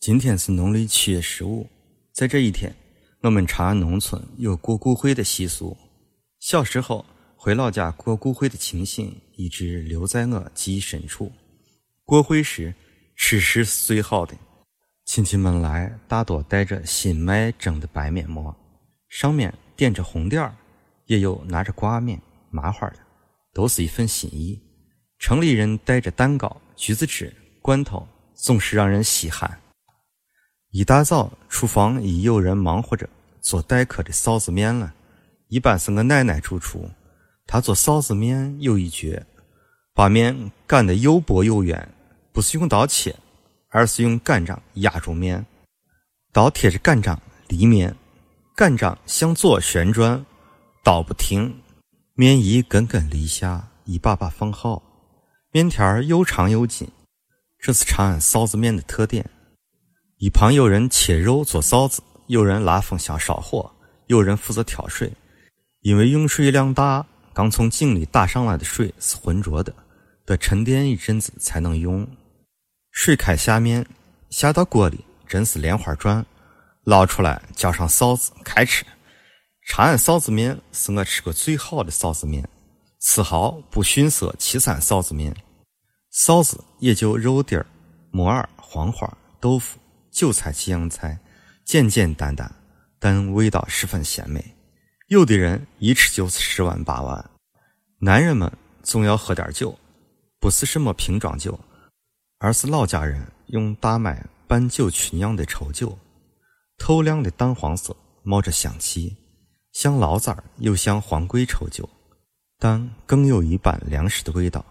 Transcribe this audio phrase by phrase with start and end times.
[0.00, 1.68] 今天是农历七月十五，
[2.10, 2.74] 在这一天，
[3.20, 5.76] 我们长安农村有过骨灰的习俗。
[6.38, 7.04] 小时候
[7.36, 11.30] 回老家过骨灰的情形一直留在我记忆深处。
[12.06, 12.74] 过灰时，
[13.14, 14.34] 吃食是最好的。
[15.04, 18.56] 亲戚们来，大多带着新麦蒸的白面馍，
[19.10, 20.56] 上面点着红点儿，
[21.08, 22.96] 也有拿着挂面、麻花的，
[23.52, 24.58] 都是一份心意。
[25.18, 27.30] 城里人带着蛋糕、橘子汁、
[27.60, 29.60] 罐头，总是让人稀罕。
[30.72, 33.08] 一大早，厨房已有人忙活着
[33.40, 34.94] 做待客的臊子面了。
[35.48, 36.88] 一般是我奶奶主厨，
[37.44, 39.26] 她做臊子面有一绝，
[39.92, 41.88] 把面擀得又薄又圆，
[42.32, 43.16] 不是用刀切，
[43.70, 45.44] 而是用擀杖压住面，
[46.32, 47.92] 刀贴着擀杖离面，
[48.54, 50.24] 擀杖向左旋转，
[50.84, 51.52] 刀不停，
[52.14, 54.80] 面一根根离下，一把把放好，
[55.50, 56.88] 面条又长又紧，
[57.58, 59.28] 这是长安臊子面的特点。
[60.20, 63.72] 一旁有人切肉做臊子，有人拉风箱烧火，
[64.06, 65.10] 有人负责挑水。
[65.80, 69.74] 因为用水量大，刚从井里打上来的水是浑浊的，
[70.26, 72.06] 得沉淀一阵子才能用。
[72.90, 73.86] 水开下面，
[74.28, 76.22] 下到锅里，真是莲花转。
[76.84, 78.84] 捞出来，浇上臊子，开吃。
[79.68, 82.46] 长安臊子面是我吃过最好的臊子面，
[82.98, 85.34] 丝毫不逊色岐山臊子面。
[86.12, 87.64] 臊子也就肉丁儿、
[88.10, 89.10] 木耳、黄花、
[89.40, 89.78] 豆腐。
[90.10, 91.18] 韭菜几样菜，
[91.64, 92.52] 简简单单，
[92.98, 94.56] 但味道十分鲜美。
[95.08, 97.30] 有的人一吃就是十万八万。
[97.98, 98.50] 男人们
[98.82, 99.78] 总要喝点酒，
[100.38, 101.58] 不是什么瓶装酒，
[102.38, 105.98] 而是老家人用大麦拌酒曲酿的稠酒，
[106.78, 109.16] 透亮的淡黄色，冒着香气，
[109.72, 111.88] 像醪糟又像黄桂稠酒，
[112.58, 114.64] 但更有一般粮食的味道。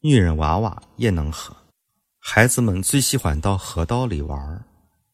[0.00, 1.54] 女人娃娃也能喝，
[2.18, 4.64] 孩子们最喜欢到河道里玩儿。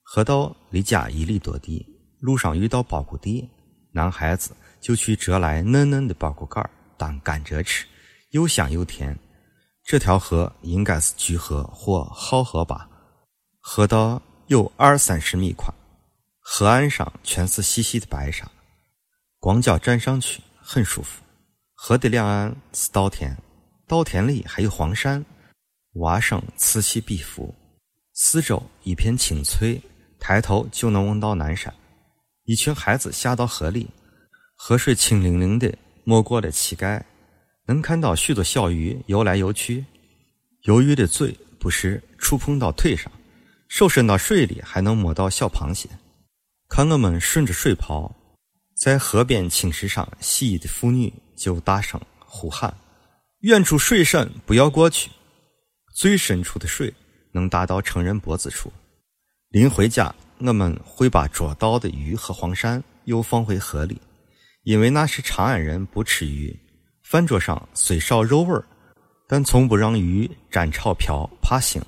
[0.08, 1.84] 河道离家一里多地，
[2.20, 3.50] 路上遇到苞谷地，
[3.90, 7.84] 男孩子就去折来嫩嫩的苞谷杆当甘蔗吃，
[8.30, 9.18] 又香又甜。
[9.82, 12.88] 这条河应该是橘河或浩河吧。
[13.60, 15.74] 河道有二三十米宽，
[16.38, 18.48] 河岸上全是细细的白沙，
[19.40, 21.20] 光脚站上去很舒服。
[21.74, 23.36] 河的两岸是稻田，
[23.88, 25.24] 稻田里还有黄鳝，
[25.94, 27.52] 蛙声此起彼伏，
[28.14, 29.82] 四周一片青翠。
[30.28, 31.72] 抬头就能望到南山，
[32.46, 33.86] 一群孩子下到河里，
[34.56, 35.72] 河水清灵灵的，
[36.02, 37.06] 没过了膝盖，
[37.66, 39.84] 能看到许多小鱼游来游去。
[40.62, 43.08] 游鱼的嘴不时触碰到腿上，
[43.68, 45.88] 手伸到水里还能摸到小螃蟹。
[46.68, 48.12] 看我们顺着水跑，
[48.74, 52.76] 在河边青石上洗衣的妇女就大声呼喊
[53.46, 55.08] ：“远处水深，不要过去。”
[55.94, 56.92] 最深处的水
[57.30, 58.72] 能达到成人脖子处。
[59.50, 64.00] 临回家，我们会把捉到的鱼和黄鳝又放回河里，
[64.64, 66.54] 因为那是长安人不吃鱼。
[67.04, 68.64] 饭桌上虽少肉味儿，
[69.28, 71.80] 但从不让鱼沾炒瓢，怕腥。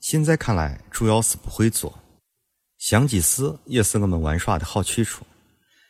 [0.00, 1.96] 现在看来，主要是不会做。
[2.78, 5.24] 香积寺也是我们玩耍的好去处。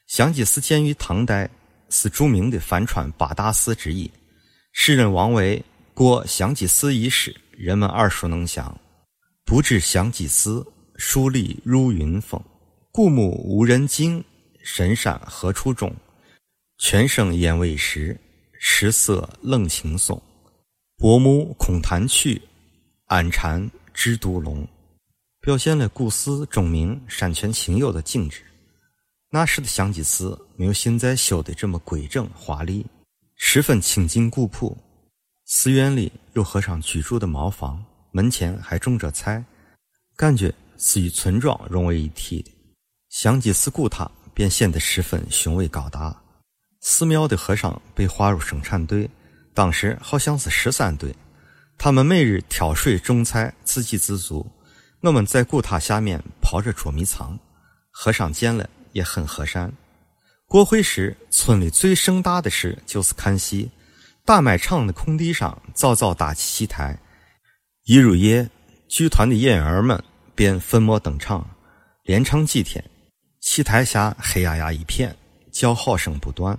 [0.07, 1.49] 香积寺建于唐代，
[1.89, 4.09] 是著名的帆船八大寺之一。
[4.73, 5.65] 诗人王维
[5.95, 8.79] 过香积寺一诗，人们耳熟能详。
[9.47, 10.65] 不知香积寺。
[10.97, 12.41] 疏篱入云峰，
[12.93, 14.25] 古木无人惊，
[14.63, 15.95] 深山何处种？
[16.79, 18.19] 泉声烟未时，
[18.59, 20.21] 石色冷青松。
[20.97, 22.41] 薄暮空潭曲，
[23.07, 24.67] 暗蝉知独龙。
[25.41, 28.43] 表现了古寺钟鸣、山泉清幽的景致。
[29.31, 32.87] 那时的香积寺没有现在修的这么规整华丽，
[33.35, 34.77] 十分清静古朴。
[35.45, 39.45] 寺院里有和尚居住的茅房，门前还种着菜，
[40.17, 40.55] 感觉。
[40.79, 42.51] 是与村庄融为一体的，
[43.09, 46.15] 香积寺古塔便显得十分雄伟高大。
[46.81, 49.09] 寺庙的和尚被划入生产队，
[49.55, 51.15] 当时好像是十三队，
[51.79, 54.47] 他们每日挑水种菜，自给自足。
[55.01, 57.39] 我们在古塔下面刨着捉迷藏，
[57.91, 59.73] 和尚见了也很和善。
[60.47, 63.71] 过会时，村里最盛大的事就是看戏。
[64.27, 66.99] 大麦场的空地上早早搭起戏台，
[67.85, 68.49] 一入夜，
[68.89, 70.03] 剧团的演员们。
[70.35, 71.49] 便粉墨登场，
[72.03, 72.85] 连唱几天。
[73.41, 75.15] 戏台下黑压压一片，
[75.53, 76.59] 叫好声不断。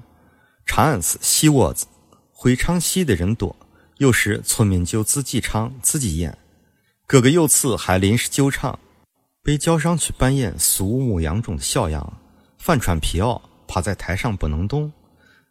[0.65, 1.87] 长安是戏窝子，
[2.31, 3.55] 会唱戏的人多，
[3.97, 6.37] 有时村民就自己唱自己演。
[7.07, 8.79] 哥哥有次还临时救场，
[9.43, 12.21] 被叫上去扮演苏武牧羊中的小羊，
[12.57, 14.91] 反穿皮袄，趴在台上不能动。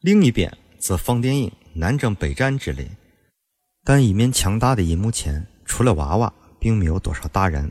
[0.01, 2.91] 另一边则放电影《南征北战》之类。
[3.85, 7.71] 但一面强大的银幕前，除了娃娃，并没有多少大人。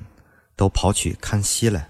[0.56, 1.90] 都跑去看戏了。